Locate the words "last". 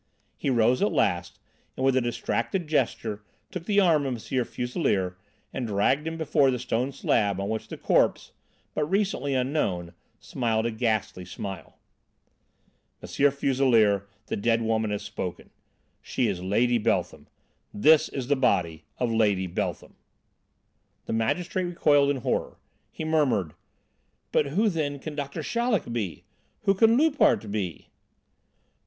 0.91-1.37